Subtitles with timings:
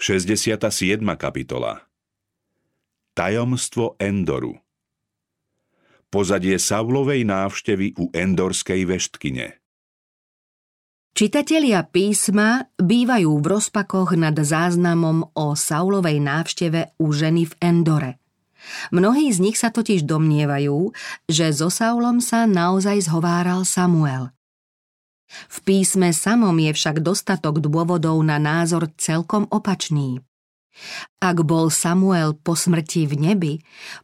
[0.00, 1.04] 67.
[1.20, 1.84] kapitola
[3.12, 4.56] Tajomstvo Endoru
[6.08, 9.60] Pozadie Saulovej návštevy u endorskej veštkine
[11.12, 18.16] Čitatelia písma bývajú v rozpakoch nad záznamom o Saulovej návšteve u ženy v Endore.
[18.96, 20.96] Mnohí z nich sa totiž domnievajú,
[21.28, 24.32] že so Saulom sa naozaj zhováral Samuel.
[25.48, 30.22] V písme samom je však dostatok dôvodov na názor celkom opačný.
[31.20, 33.54] Ak bol Samuel po smrti v nebi,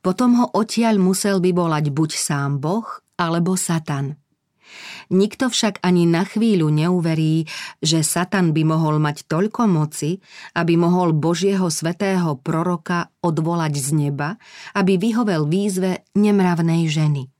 [0.05, 4.19] potom ho odtiaľ musel vyvolať buď sám Boh, alebo Satan.
[5.15, 7.47] Nikto však ani na chvíľu neuverí,
[7.79, 10.19] že Satan by mohol mať toľko moci,
[10.59, 14.35] aby mohol Božieho svetého proroka odvolať z neba,
[14.75, 17.31] aby vyhovel výzve nemravnej ženy.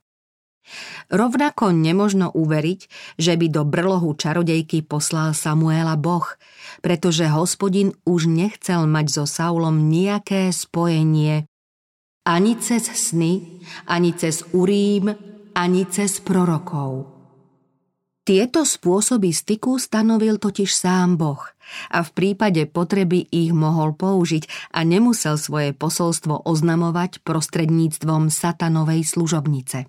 [1.07, 2.79] Rovnako nemožno uveriť,
[3.15, 6.27] že by do brlohu čarodejky poslal Samuela Boh,
[6.83, 11.47] pretože hospodin už nechcel mať so Saulom nejaké spojenie
[12.27, 15.15] ani cez sny, ani cez Urím,
[15.55, 17.15] ani cez prorokov.
[18.27, 21.39] Tieto spôsoby styku stanovil totiž sám Boh
[21.87, 29.87] a v prípade potreby ich mohol použiť a nemusel svoje posolstvo oznamovať prostredníctvom satanovej služobnice.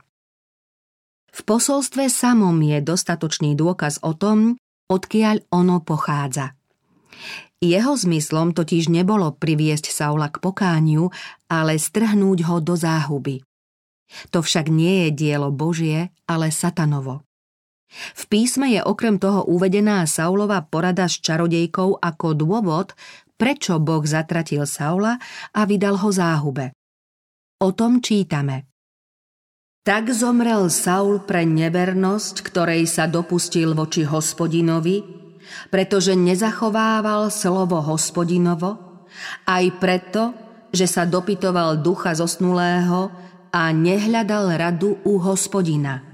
[1.28, 4.56] V posolstve samom je dostatočný dôkaz o tom,
[4.88, 6.56] odkiaľ ono pochádza.
[7.58, 11.10] Jeho zmyslom totiž nebolo priviesť Saula k pokániu,
[11.50, 13.42] ale strhnúť ho do záhuby.
[14.30, 17.26] To však nie je dielo Božie, ale satanovo.
[17.90, 22.92] V písme je okrem toho uvedená Saulova porada s čarodejkou ako dôvod,
[23.40, 25.16] prečo Boh zatratil Saula
[25.56, 26.76] a vydal ho záhube.
[27.58, 28.70] O tom čítame.
[29.88, 35.00] Tak zomrel Saul pre nevernosť, ktorej sa dopustil voči hospodinovi,
[35.72, 38.76] pretože nezachovával slovo hospodinovo,
[39.48, 40.36] aj preto,
[40.76, 43.08] že sa dopytoval ducha zosnulého
[43.48, 46.04] a nehľadal radu u hospodina.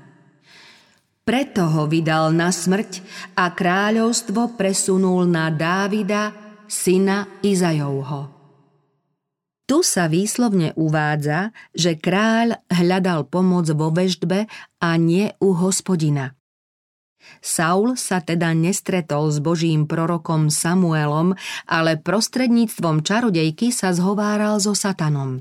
[1.27, 3.03] Preto ho vydal na smrť
[3.35, 6.31] a kráľovstvo presunul na Dávida,
[6.71, 8.34] syna Izajovho.
[9.65, 14.45] Tu sa výslovne uvádza, že kráľ hľadal pomoc vo veždbe
[14.77, 16.37] a nie u hospodina.
[17.41, 21.33] Saul sa teda nestretol s božím prorokom Samuelom,
[21.65, 25.41] ale prostredníctvom čarodejky sa zhováral so Satanom.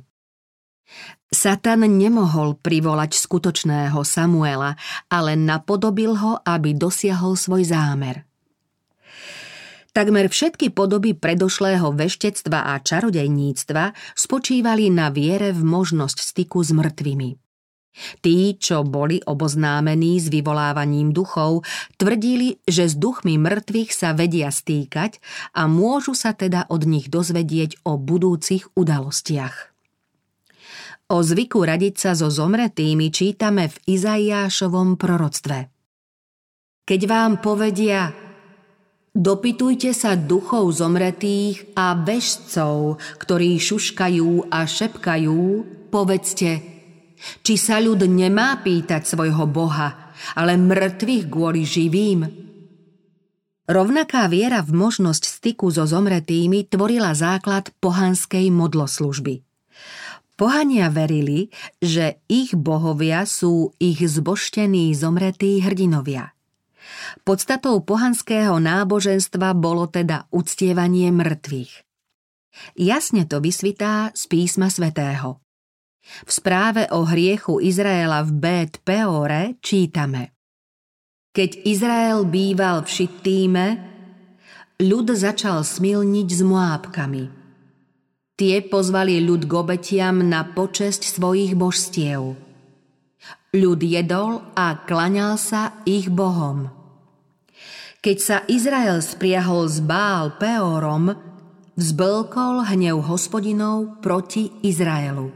[1.28, 4.80] Satan nemohol privolať skutočného Samuela,
[5.12, 8.24] ale napodobil ho, aby dosiahol svoj zámer–
[9.94, 17.38] Takmer všetky podoby predošlého veštectva a čarodejníctva spočívali na viere v možnosť styku s mŕtvými.
[18.26, 21.62] Tí, čo boli oboznámení s vyvolávaním duchov,
[22.02, 25.22] tvrdili, že s duchmi mŕtvych sa vedia stýkať
[25.54, 29.78] a môžu sa teda od nich dozvedieť o budúcich udalostiach.
[31.14, 35.70] O zvyku radiť sa so zomretými čítame v Izaiášovom proroctve.
[36.90, 38.23] Keď vám povedia,
[39.14, 45.42] Dopytujte sa duchov zomretých a bežcov, ktorí šuškajú a šepkajú,
[45.94, 46.52] povedzte,
[47.46, 52.26] či sa ľud nemá pýtať svojho Boha, ale mŕtvych kvôli živým.
[53.70, 59.46] Rovnaká viera v možnosť styku so zomretými tvorila základ pohanskej modloslužby.
[60.34, 66.34] Pohania verili, že ich bohovia sú ich zboštení zomretí hrdinovia.
[67.24, 71.74] Podstatou pohanského náboženstva bolo teda uctievanie mŕtvych.
[72.78, 75.42] Jasne to vysvitá z písma svätého.
[76.04, 80.36] V správe o hriechu Izraela v Bet Peore čítame
[81.32, 83.66] Keď Izrael býval v Šittíme,
[84.84, 87.24] ľud začal smilniť s Moábkami.
[88.36, 92.36] Tie pozvali ľud k obetiam na počesť svojich božstiev.
[93.54, 96.83] Ľud jedol a klaňal sa ich bohom.
[98.04, 101.08] Keď sa Izrael spriahol s Bál Peorom,
[101.80, 105.32] vzblkol hnev hospodinov proti Izraelu.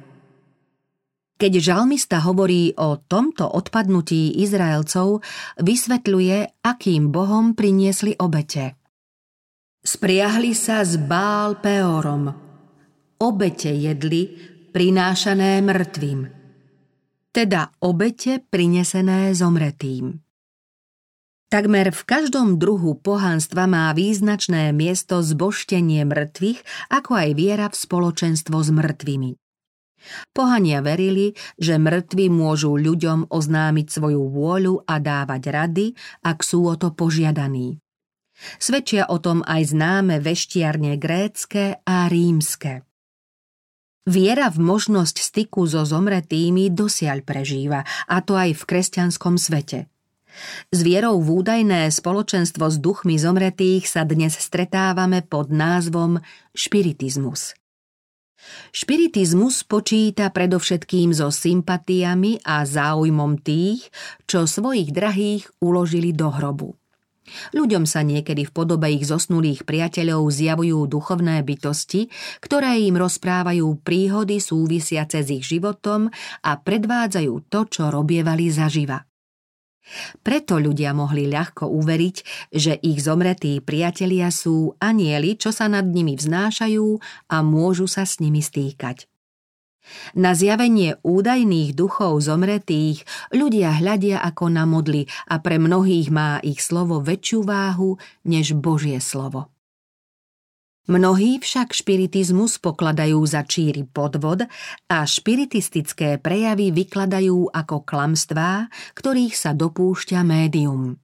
[1.40, 5.24] Keď žalmista hovorí o tomto odpadnutí Izraelcov,
[5.64, 8.76] vysvetľuje, akým bohom priniesli obete.
[9.80, 12.28] Spriahli sa s Bál Peorom.
[13.24, 14.28] Obete jedli,
[14.76, 16.20] prinášané mŕtvým.
[17.32, 20.27] Teda obete prinesené zomretým.
[21.48, 28.60] Takmer v každom druhu pohanstva má význačné miesto zboštenie mŕtvych, ako aj viera v spoločenstvo
[28.60, 29.32] s mŕtvými.
[30.36, 35.86] Pohania verili, že mŕtvi môžu ľuďom oznámiť svoju vôľu a dávať rady,
[36.20, 37.80] ak sú o to požiadaní.
[38.60, 42.84] Svedčia o tom aj známe veštiarne grécke a rímske.
[44.08, 49.88] Viera v možnosť styku so zomretými dosiaľ prežíva, a to aj v kresťanskom svete.
[50.70, 56.22] S vierou v údajné spoločenstvo s duchmi zomretých sa dnes stretávame pod názvom
[56.54, 57.58] špiritizmus.
[58.72, 63.90] Špiritizmus počíta predovšetkým so sympatiami a záujmom tých,
[64.30, 66.78] čo svojich drahých uložili do hrobu.
[67.52, 72.08] Ľuďom sa niekedy v podobe ich zosnulých priateľov zjavujú duchovné bytosti,
[72.40, 76.08] ktoré im rozprávajú príhody súvisiace s ich životom
[76.44, 79.07] a predvádzajú to, čo robievali zaživa.
[80.22, 82.16] Preto ľudia mohli ľahko uveriť,
[82.52, 86.88] že ich zomretí priatelia sú anieli, čo sa nad nimi vznášajú
[87.32, 89.08] a môžu sa s nimi stýkať.
[90.20, 96.60] Na zjavenie údajných duchov zomretých ľudia hľadia ako na modly a pre mnohých má ich
[96.60, 97.96] slovo väčšiu váhu
[98.28, 99.48] než Božie slovo.
[100.88, 104.48] Mnohí však špiritizmus pokladajú za číry podvod
[104.88, 110.96] a špiritistické prejavy vykladajú ako klamstvá, ktorých sa dopúšťa médium.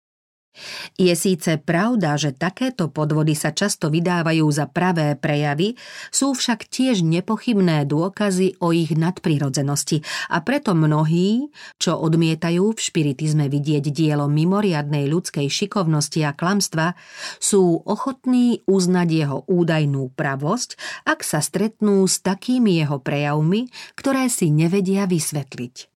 [1.02, 5.74] Je síce pravda, že takéto podvody sa často vydávajú za pravé prejavy,
[6.14, 11.50] sú však tiež nepochybné dôkazy o ich nadprirodzenosti a preto mnohí,
[11.82, 16.94] čo odmietajú v špiritizme vidieť dielo mimoriadnej ľudskej šikovnosti a klamstva,
[17.42, 20.78] sú ochotní uznať jeho údajnú pravosť,
[21.10, 25.93] ak sa stretnú s takými jeho prejavmi, ktoré si nevedia vysvetliť.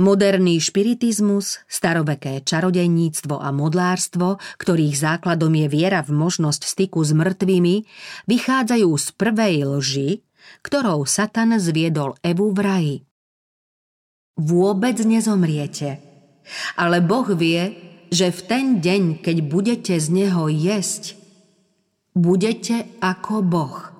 [0.00, 7.84] Moderný špiritizmus, staroveké čarodejníctvo a modlárstvo, ktorých základom je viera v možnosť styku s mŕtvými,
[8.24, 10.10] vychádzajú z prvej lži,
[10.64, 12.96] ktorou Satan zviedol Evu v raji.
[14.40, 16.00] Vôbec nezomriete,
[16.80, 17.76] ale Boh vie,
[18.08, 21.20] že v ten deň, keď budete z neho jesť,
[22.16, 23.92] budete ako Boh.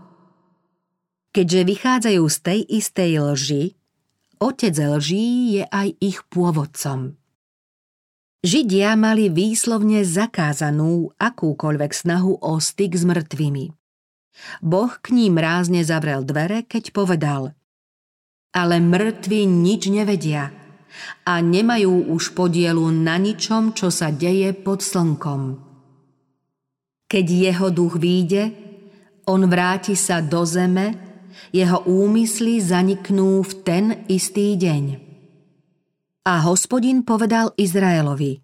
[1.37, 3.65] Keďže vychádzajú z tej istej lži,
[4.43, 7.15] Otec lží je aj ich pôvodcom.
[8.43, 13.71] Židia mali výslovne zakázanú akúkoľvek snahu o styk s mŕtvými.
[14.59, 17.55] Boh k ním rázne zavrel dvere, keď povedal
[18.50, 20.50] Ale mŕtvi nič nevedia
[21.23, 25.62] a nemajú už podielu na ničom, čo sa deje pod slnkom.
[27.06, 28.50] Keď jeho duch výjde,
[29.31, 31.12] on vráti sa do zeme
[31.50, 34.84] jeho úmysly zaniknú v ten istý deň.
[36.23, 38.38] A hospodin povedal Izraelovi,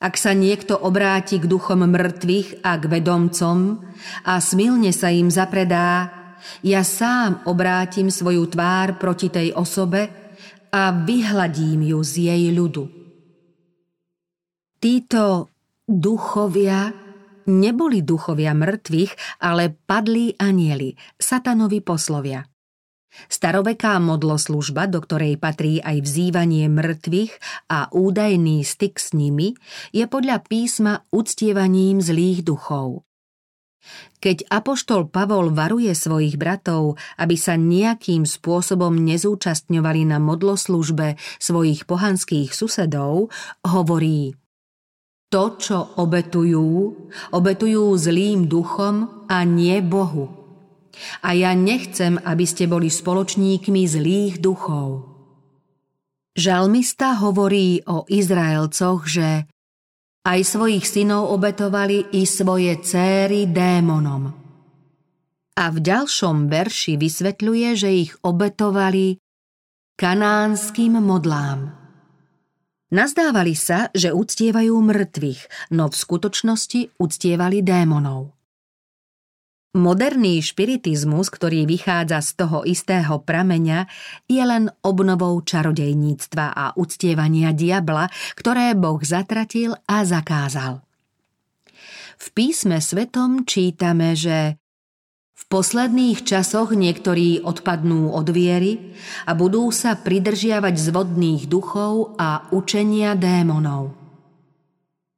[0.00, 3.84] ak sa niekto obráti k duchom mŕtvych a k vedomcom
[4.24, 6.08] a smilne sa im zapredá,
[6.64, 10.08] ja sám obrátim svoju tvár proti tej osobe
[10.72, 12.84] a vyhladím ju z jej ľudu.
[14.80, 15.52] Títo
[15.84, 16.96] duchovia
[17.50, 22.46] neboli duchovia mŕtvych, ale padlí anieli, satanovi poslovia.
[23.26, 27.32] Staroveká modloslužba, do ktorej patrí aj vzývanie mŕtvych
[27.66, 29.58] a údajný styk s nimi,
[29.90, 33.02] je podľa písma uctievaním zlých duchov.
[34.20, 42.52] Keď apoštol Pavol varuje svojich bratov, aby sa nejakým spôsobom nezúčastňovali na modloslužbe svojich pohanských
[42.52, 43.32] susedov,
[43.64, 44.36] hovorí
[45.30, 46.68] to, čo obetujú,
[47.30, 50.28] obetujú zlým duchom a nie Bohu.
[51.24, 55.06] A ja nechcem, aby ste boli spoločníkmi zlých duchov.
[56.34, 59.46] Žalmista hovorí o Izraelcoch, že
[60.26, 64.36] aj svojich synov obetovali i svoje céry démonom.
[65.56, 69.16] A v ďalšom verši vysvetľuje, že ich obetovali
[69.96, 71.79] kanánskym modlám.
[72.90, 78.34] Nazdávali sa, že uctievajú mŕtvych, no v skutočnosti uctievali démonov.
[79.70, 83.86] Moderný špiritizmus, ktorý vychádza z toho istého prameňa,
[84.26, 90.82] je len obnovou čarodejníctva a uctievania diabla, ktoré Boh zatratil a zakázal.
[92.20, 94.59] V písme svetom čítame, že
[95.40, 98.92] v posledných časoch niektorí odpadnú od viery
[99.24, 103.96] a budú sa pridržiavať z vodných duchov a učenia démonov.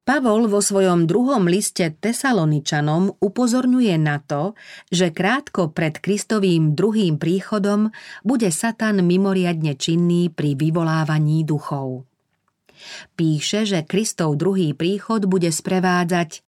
[0.02, 4.58] Pavol vo svojom druhom liste Tesaloničanom upozorňuje na to,
[4.90, 7.94] že krátko pred Kristovým druhým príchodom
[8.26, 12.02] bude Satan mimoriadne činný pri vyvolávaní duchov.
[13.14, 16.42] Píše, že Kristov druhý príchod bude sprevádzať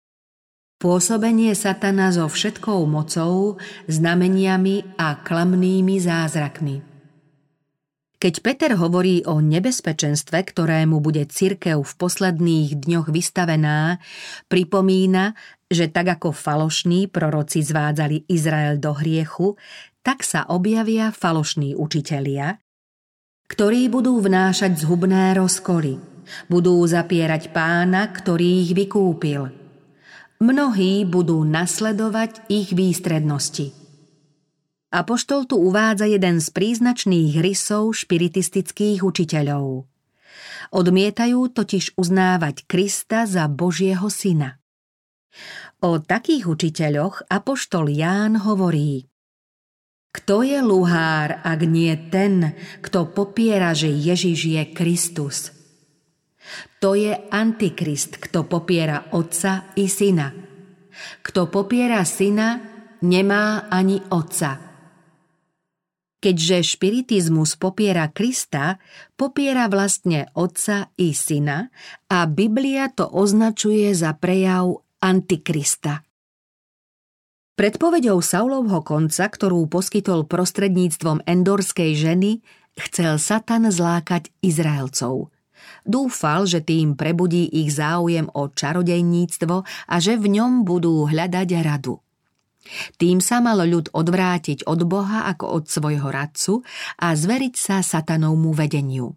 [0.85, 3.57] Pôsobenie satana so všetkou mocou,
[3.89, 6.85] znameniami a klamnými zázrakmi.
[8.21, 13.97] Keď Peter hovorí o nebezpečenstve, ktorému bude cirkev v posledných dňoch vystavená,
[14.53, 15.33] pripomína,
[15.73, 19.57] že tak ako falošní proroci zvádzali Izrael do hriechu,
[20.05, 22.61] tak sa objavia falošní učitelia,
[23.49, 25.97] ktorí budú vnášať zhubné rozkoly,
[26.53, 29.64] budú zapierať pána, ktorý ich vykúpil.
[30.45, 33.73] Mnohí budú nasledovať ich výstrednosti–
[34.95, 39.91] Apoštol tu uvádza jeden z príznačných rysov špiritistických učiteľov.
[40.71, 44.63] Odmietajú totiž uznávať Krista za Božieho syna.
[45.83, 49.11] O takých učiteľoch Apoštol Ján hovorí
[50.15, 55.51] Kto je luhár, ak nie ten, kto popiera, že Ježiš je Kristus?
[56.81, 60.31] To je antikrist, kto popiera otca i syna.
[61.25, 62.61] Kto popiera syna,
[63.03, 64.75] nemá ani otca.
[66.25, 68.81] Keďže špiritizmus popiera Krista,
[69.13, 71.69] popiera vlastne Otca i Syna
[72.09, 76.01] a Biblia to označuje za prejav Antikrista.
[77.61, 82.41] Predpovedou Saulovho konca, ktorú poskytol prostredníctvom endorskej ženy,
[82.73, 85.29] chcel Satan zlákať Izraelcov.
[85.85, 92.01] Dúfal, že tým prebudí ich záujem o čarodejníctvo a že v ňom budú hľadať radu.
[92.97, 96.65] Tým sa mal ľud odvrátiť od Boha ako od svojho radcu
[96.97, 99.13] a zveriť sa satanovmu vedeniu.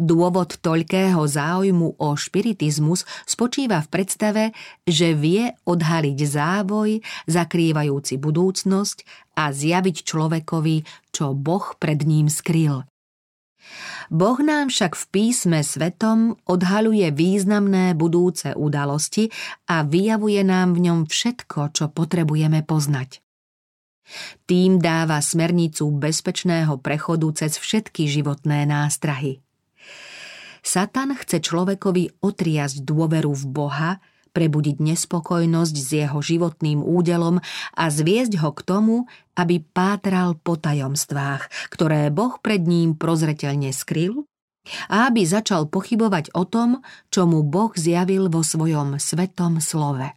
[0.00, 4.44] Dôvod toľkého záujmu o špiritizmus spočíva v predstave,
[4.88, 8.98] že vie odhaliť závoj, zakrývajúci budúcnosť
[9.36, 10.76] a zjaviť človekovi,
[11.12, 12.88] čo Boh pred ním skryl.
[14.08, 19.28] Boh nám však v písme svetom odhaluje významné budúce udalosti
[19.68, 23.20] a vyjavuje nám v ňom všetko, čo potrebujeme poznať.
[24.48, 29.44] Tým dáva smernicu bezpečného prechodu cez všetky životné nástrahy.
[30.64, 33.90] Satan chce človekovi otriasť dôveru v Boha,
[34.38, 37.42] prebudiť nespokojnosť s jeho životným údelom
[37.74, 38.96] a zviesť ho k tomu,
[39.34, 44.30] aby pátral po tajomstvách, ktoré Boh pred ním prozreteľne skryl
[44.86, 50.14] a aby začal pochybovať o tom, čo mu Boh zjavil vo svojom svetom slove.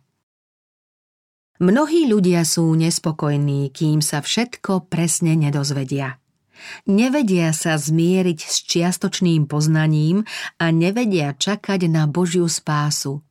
[1.57, 6.21] Mnohí ľudia sú nespokojní, kým sa všetko presne nedozvedia.
[6.85, 10.29] Nevedia sa zmieriť s čiastočným poznaním
[10.61, 13.25] a nevedia čakať na Božiu spásu–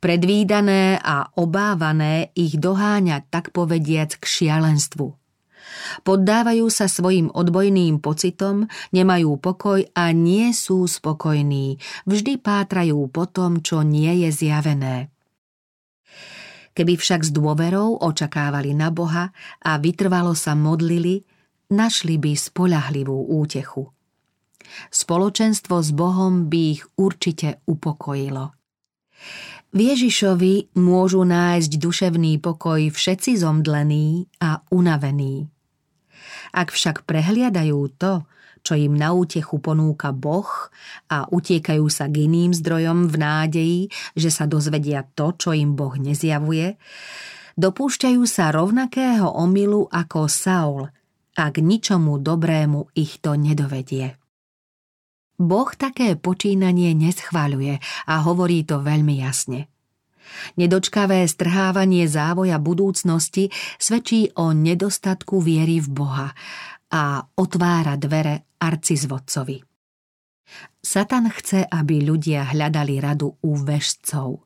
[0.00, 5.20] Predvídané a obávané ich doháňa tak povediac k šialenstvu.
[6.02, 11.78] Poddávajú sa svojim odbojným pocitom, nemajú pokoj a nie sú spokojní.
[12.08, 15.12] Vždy pátrajú po tom, čo nie je zjavené.
[16.70, 21.26] Keby však s dôverou očakávali na Boha a vytrvalo sa modlili,
[21.70, 23.90] našli by spolahlivú útechu.
[24.88, 28.59] Spoločenstvo s Bohom by ich určite upokojilo.
[29.70, 35.46] V Ježišovi môžu nájsť duševný pokoj všetci zomdlení a unavení.
[36.50, 38.26] Ak však prehliadajú to,
[38.60, 40.68] čo im na útechu ponúka Boh
[41.08, 43.80] a utiekajú sa k iným zdrojom v nádeji,
[44.12, 46.76] že sa dozvedia to, čo im Boh nezjavuje,
[47.56, 50.82] dopúšťajú sa rovnakého omylu ako Saul
[51.40, 54.19] a k ničomu dobrému ich to nedovedie.
[55.40, 59.72] Boh také počínanie neschváľuje a hovorí to veľmi jasne.
[60.60, 63.48] Nedočkavé strhávanie závoja budúcnosti
[63.80, 66.28] svedčí o nedostatku viery v Boha
[66.92, 69.58] a otvára dvere arcizvodcovi.
[70.82, 74.44] Satan chce, aby ľudia hľadali radu u vešcov.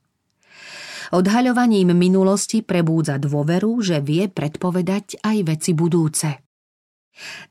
[1.12, 6.43] Odhaľovaním minulosti prebúdza dôveru, že vie predpovedať aj veci budúce.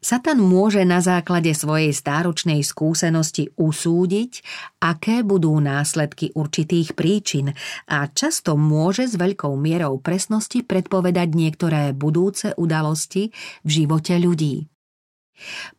[0.03, 4.43] Satan môže na základe svojej stáročnej skúsenosti usúdiť,
[4.83, 7.55] aké budú následky určitých príčin
[7.87, 13.31] a často môže s veľkou mierou presnosti predpovedať niektoré budúce udalosti
[13.63, 14.67] v živote ľudí.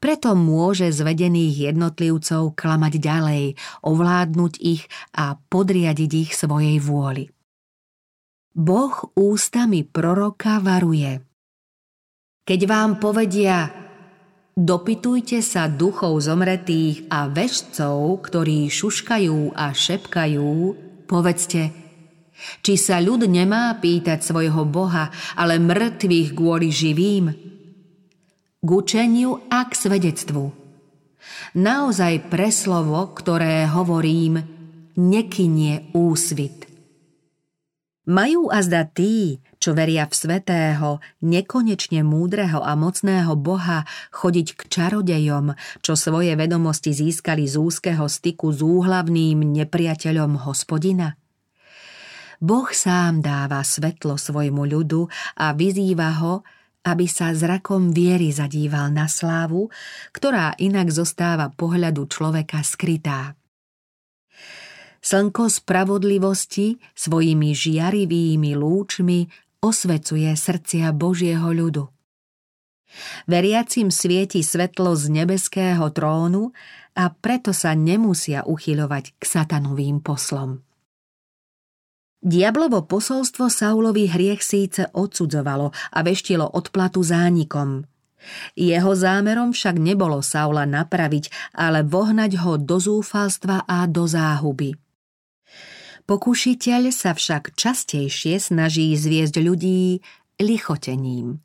[0.00, 3.44] Preto môže zvedených jednotlivcov klamať ďalej,
[3.86, 4.82] ovládnuť ich
[5.14, 7.30] a podriadiť ich svojej vôli.
[8.54, 11.20] Boh ústami proroka varuje–
[12.44, 13.72] keď vám povedia,
[14.52, 20.52] dopytujte sa duchov zomretých a vešcov, ktorí šuškajú a šepkajú,
[21.08, 21.72] povedzte,
[22.60, 25.08] či sa ľud nemá pýtať svojho Boha,
[25.40, 27.32] ale mŕtvych kvôli živým?
[28.64, 30.52] K učeniu a k svedectvu.
[31.56, 34.44] Naozaj pre slovo, ktoré hovorím,
[35.00, 36.68] nekynie úsvit.
[38.04, 45.56] Majú azda tí, čo veria v svetého, nekonečne múdreho a mocného Boha, chodiť k čarodejom,
[45.80, 51.16] čo svoje vedomosti získali z úzkeho styku s úhlavným nepriateľom hospodina?
[52.44, 55.08] Boh sám dáva svetlo svojmu ľudu
[55.40, 56.44] a vyzýva ho,
[56.84, 59.72] aby sa zrakom viery zadíval na slávu,
[60.12, 63.32] ktorá inak zostáva pohľadu človeka skrytá.
[65.04, 71.88] Slnko spravodlivosti svojimi žiarivými lúčmi osvecuje srdcia Božieho ľudu.
[73.26, 76.52] Veriacim svieti svetlo z nebeského trónu
[76.94, 80.62] a preto sa nemusia uchyľovať k satanovým poslom.
[82.24, 87.84] Diablovo posolstvo Saulovi hriech síce odsudzovalo a veštilo odplatu zánikom.
[88.56, 94.83] Jeho zámerom však nebolo Saula napraviť, ale vohnať ho do zúfalstva a do záhuby.
[96.04, 100.04] Pokušiteľ sa však častejšie snaží zviesť ľudí
[100.36, 101.40] lichotením.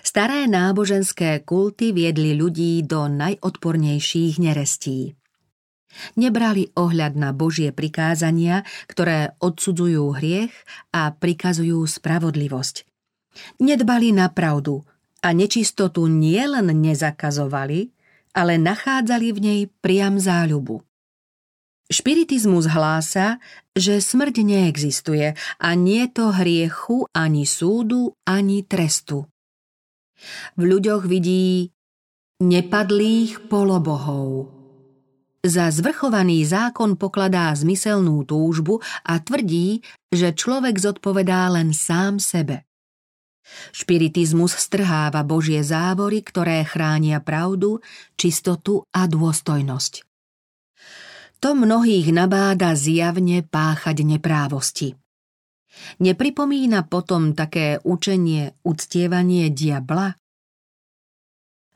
[0.00, 5.14] Staré náboženské kulty viedli ľudí do najodpornejších nerestí.
[6.16, 10.54] Nebrali ohľad na Božie prikázania, ktoré odsudzujú hriech
[10.90, 12.88] a prikazujú spravodlivosť.
[13.60, 14.88] Nedbali na pravdu
[15.20, 17.92] a nečistotu nielen nezakazovali,
[18.32, 20.80] ale nachádzali v nej priam záľubu.
[21.92, 23.36] Špiritizmus hlása,
[23.76, 29.28] že smrť neexistuje a nie to hriechu ani súdu, ani trestu.
[30.56, 31.68] V ľuďoch vidí
[32.40, 34.48] nepadlých polobohov.
[35.42, 42.64] Za zvrchovaný zákon pokladá zmyselnú túžbu a tvrdí, že človek zodpovedá len sám sebe.
[43.74, 47.82] Špiritizmus strháva Božie závory, ktoré chránia pravdu,
[48.14, 50.11] čistotu a dôstojnosť.
[51.42, 54.94] To mnohých nabáda zjavne páchať neprávosti.
[55.98, 60.14] Nepripomína potom také učenie uctievanie diabla?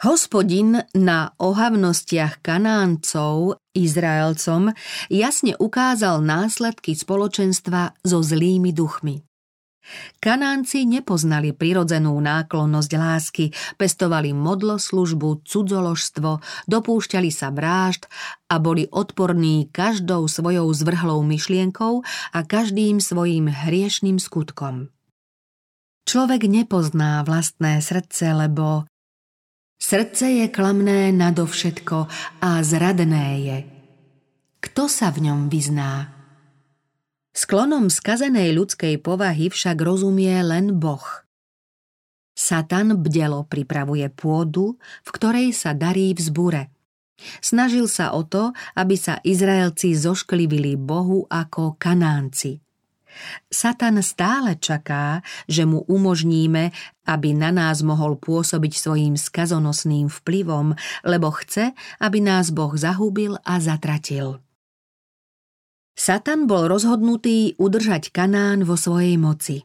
[0.07, 4.71] Hospodin na ohavnostiach Kanáncov, Izraelcom,
[5.11, 9.25] jasne ukázal následky spoločenstva so zlými duchmi.
[10.19, 13.45] Kanánci nepoznali prirodzenú náklonnosť lásky,
[13.78, 18.11] pestovali modloslužbu, cudzoložstvo, dopúšťali sa vražd
[18.50, 22.02] a boli odporní každou svojou zvrhlou myšlienkou
[22.34, 24.91] a každým svojim hriešným skutkom.
[26.06, 28.87] Človek nepozná vlastné srdce, lebo
[29.82, 31.99] srdce je klamné nadovšetko
[32.43, 33.58] a zradné je.
[34.63, 36.16] Kto sa v ňom vyzná?
[37.37, 41.05] Sklonom skazenej ľudskej povahy však rozumie len Boh.
[42.33, 46.73] Satan bdelo pripravuje pôdu, v ktorej sa darí vzbure.
[47.45, 52.57] Snažil sa o to, aby sa Izraelci zošklivili Bohu ako kanánci.
[53.53, 56.73] Satan stále čaká, že mu umožníme,
[57.05, 60.73] aby na nás mohol pôsobiť svojím skazonosným vplyvom,
[61.05, 64.41] lebo chce, aby nás Boh zahubil a zatratil.
[65.97, 69.65] Satan bol rozhodnutý udržať Kanán vo svojej moci.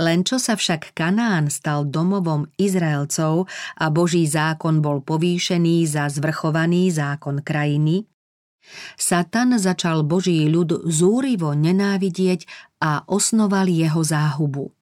[0.00, 3.44] Len čo sa však Kanán stal domovom Izraelcov
[3.76, 8.08] a Boží zákon bol povýšený za zvrchovaný zákon krajiny,
[8.98, 12.46] Satan začal Boží ľud zúrivo nenávidieť
[12.82, 14.75] a osnoval jeho záhubu.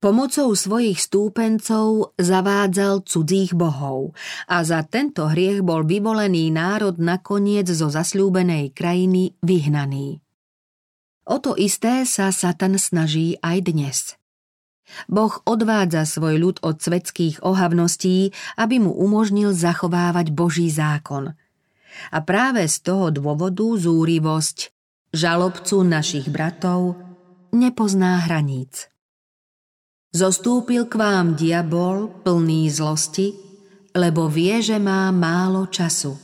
[0.00, 4.16] Pomocou svojich stúpencov zavádzal cudzích bohov
[4.48, 10.24] a za tento hriech bol vyvolený národ nakoniec zo zasľúbenej krajiny vyhnaný.
[11.28, 13.98] O to isté sa Satan snaží aj dnes.
[15.04, 21.36] Boh odvádza svoj ľud od svetských ohavností, aby mu umožnil zachovávať Boží zákon.
[22.10, 24.72] A práve z toho dôvodu zúrivosť,
[25.14, 26.98] žalobcu našich bratov,
[27.54, 28.89] nepozná hraníc.
[30.10, 33.30] Zostúpil k vám diabol plný zlosti,
[33.94, 36.18] lebo vie, že má málo času.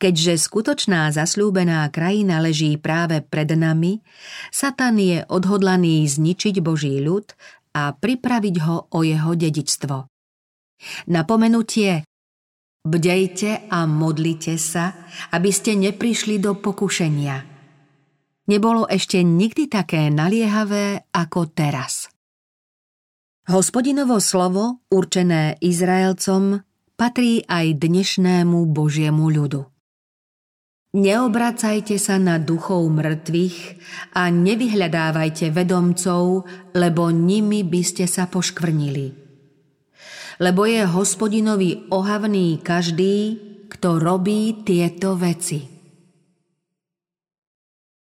[0.00, 4.00] Keďže skutočná zasľúbená krajina leží práve pred nami,
[4.48, 7.28] Satan je odhodlaný zničiť Boží ľud
[7.76, 9.96] a pripraviť ho o jeho dedičstvo.
[11.12, 12.06] Napomenutie
[12.80, 14.96] Bdejte a modlite sa,
[15.36, 17.36] aby ste neprišli do pokušenia.
[18.48, 22.07] Nebolo ešte nikdy také naliehavé ako teraz.
[23.48, 26.60] Hospodinovo slovo, určené Izraelcom,
[27.00, 29.64] patrí aj dnešnému Božiemu ľudu.
[30.92, 33.56] Neobracajte sa na duchov mŕtvych
[34.12, 36.44] a nevyhľadávajte vedomcov,
[36.76, 39.16] lebo nimi by ste sa poškvrnili.
[40.44, 43.40] Lebo je hospodinovi ohavný každý,
[43.72, 45.77] kto robí tieto veci.